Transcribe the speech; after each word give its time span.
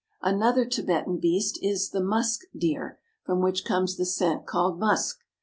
Another 0.23 0.65
Tibetan 0.65 1.19
beast 1.19 1.59
is 1.61 1.91
the 1.91 2.01
musk 2.01 2.45
deer, 2.57 2.97
from 3.23 3.39
which 3.39 3.63
comes 3.63 3.97
the 3.97 4.05
scent 4.07 4.47
called 4.47 4.79
musk. 4.79 5.19